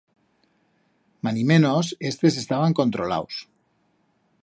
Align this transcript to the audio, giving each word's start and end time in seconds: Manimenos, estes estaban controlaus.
Manimenos, 1.27 1.85
estes 2.11 2.41
estaban 2.43 2.77
controlaus. 2.81 3.35